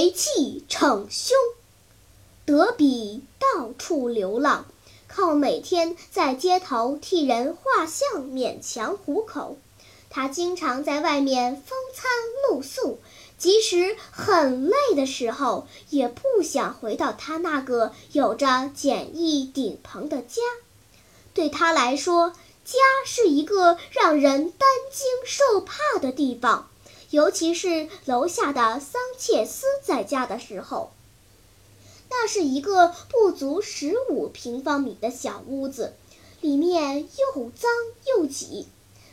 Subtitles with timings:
[0.00, 1.36] 为气逞凶，
[2.46, 4.64] 德比到处流浪，
[5.08, 9.58] 靠每天在街头替人画像勉强糊口。
[10.08, 12.10] 他经常在外面风餐
[12.48, 12.98] 露宿，
[13.36, 20.40] 即使很累的时候，也不想回到他那个有着简易顶棚的家。
[21.34, 22.30] 对他来说，
[22.64, 26.70] 家是一个让人担惊受怕的地方，
[27.10, 30.90] 尤其是楼下的桑切斯在家的时候。
[32.08, 35.94] 那是一个不足十五平方米的小屋子，
[36.40, 37.70] 里面又脏
[38.06, 38.66] 又挤。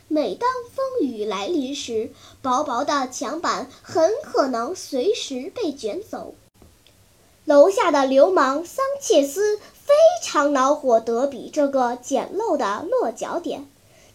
[0.08, 6.34] 每当风雨来临时，薄薄的墙板很可能随时被卷走。
[7.44, 13.68] 楼下的流氓桑切斯非常恼火德比这个简陋的落脚点，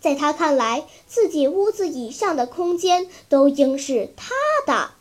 [0.03, 4.35] 在他看来，自己屋子以上的空间都应是他
[4.67, 4.91] 的。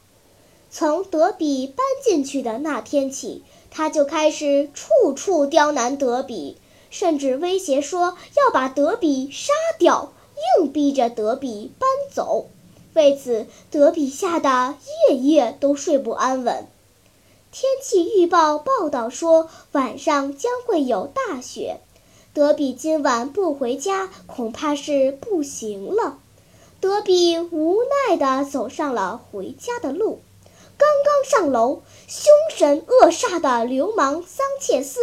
[0.71, 3.43] 从德比搬进去的那天起，
[3.73, 6.57] 他就开始处处刁难德比，
[6.89, 10.13] 甚至威胁说要把德比杀掉。
[10.59, 12.47] 硬逼着德比搬走，
[12.95, 14.77] 为此德比吓得
[15.09, 16.67] 夜夜都睡不安稳。
[17.53, 21.81] 天气预报报道说晚上将会有大雪，
[22.35, 26.19] 德比今晚不回家恐怕是不行了。
[26.81, 27.77] 德比无
[28.09, 30.21] 奈地走上了回家的路，
[30.79, 35.01] 刚刚上楼，凶神恶煞的流氓桑切斯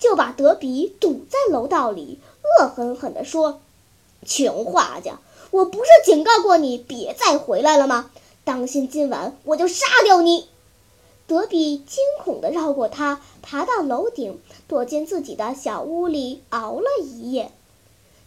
[0.00, 3.60] 就把德比堵在楼道里，恶狠狠地说。
[4.26, 5.20] 穷画家，
[5.52, 8.10] 我不是警告过你别再回来了吗？
[8.44, 10.48] 当心今晚我就杀掉你！
[11.26, 17.52] 德比惊恐地绕过他，爬到楼顶，躲进自己的小屋里熬了一夜。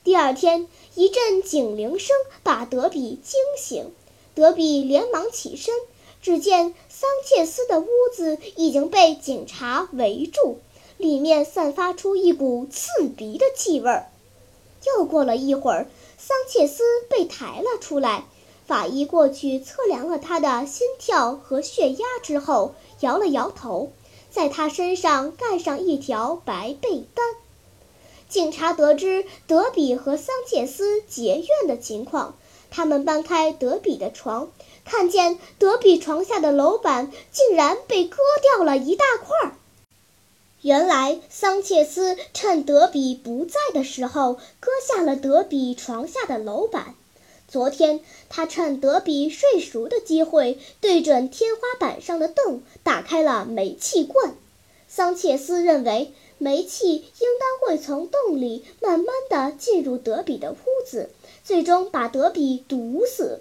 [0.03, 3.91] 第二天，一阵警铃声把德比惊醒，
[4.33, 5.73] 德比连忙起身，
[6.21, 10.59] 只见桑切斯的屋子已经被警察围住，
[10.97, 14.07] 里面散发出一股刺鼻的气味儿。
[14.85, 18.25] 又过了一会儿，桑切斯被抬了出来。
[18.65, 23.91] 法医过去测量了他的心跳和血压之后，摇了摇头，
[24.31, 27.25] 在他身上盖上一条白被单。
[28.27, 32.35] 警察得知德比和桑切斯结怨的情况，
[32.71, 34.49] 他们搬开德比的床，
[34.83, 39.55] 看见德比床下的楼板竟然被割掉了一大块儿。
[40.61, 46.95] 原来桑切斯趁德比不在的时候割下了德比床下的楼板。
[47.55, 54.35] 昨天他趁德比睡熟的机会，对准天花板上的洞打开了煤气罐。
[54.89, 61.09] 桑切斯认为煤气应当会从洞里慢慢地进入德比的屋子，
[61.45, 63.39] 最终把德比毒死。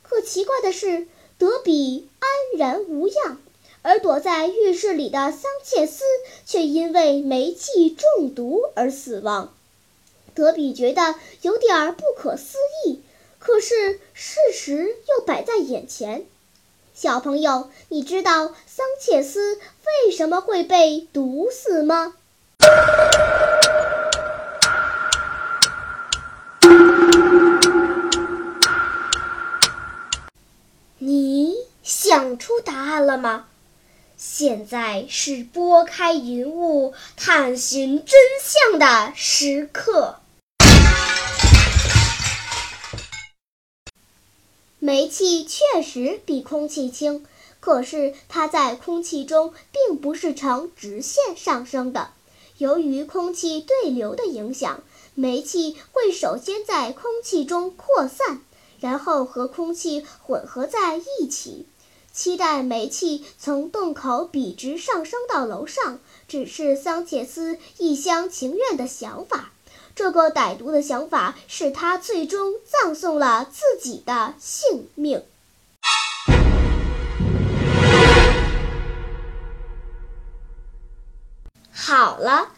[0.00, 1.06] 可奇怪的是，
[1.36, 3.36] 德比安然无恙。
[3.82, 6.02] 而躲在浴室里的桑切斯
[6.46, 9.52] 却因为煤气中毒而死亡，
[10.34, 12.56] 德比觉得有点不可思
[12.86, 13.00] 议，
[13.40, 16.26] 可是事实又摆在眼前。
[16.94, 19.56] 小朋友，你知道桑切斯
[20.04, 22.14] 为什么会被毒死吗？
[30.98, 33.46] 你想出答案了吗？
[34.18, 40.19] 现在是拨开云雾探寻真相的时刻。
[44.82, 47.24] 煤气确实比空气轻，
[47.60, 52.12] 可是它在空气中并不是呈直线上升的。
[52.56, 54.82] 由于空气对流的影响，
[55.14, 58.40] 煤气会首先在空气中扩散，
[58.80, 61.66] 然后和空气混合在一起。
[62.12, 69.52] 期待煤气从洞口笔直上升到楼上，只是桑切斯一厢情愿的想法。
[69.94, 75.22] 这个歹毒的想法使他最终葬送了自己的性命。
[81.72, 82.48] 好了，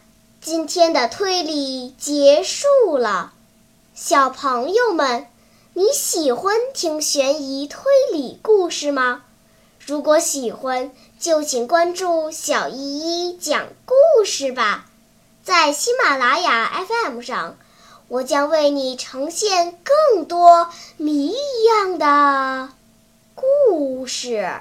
[0.40, 3.32] 今天的推理结束了，
[3.94, 5.26] 小朋友们。
[5.74, 7.80] 你喜欢听悬疑推
[8.12, 9.22] 理故事吗？
[9.78, 14.91] 如果喜欢，就请关注小依依讲故事吧。
[15.44, 17.56] 在喜马拉雅 FM 上，
[18.06, 22.68] 我将为你呈现更多谜一样的
[23.34, 24.60] 故事。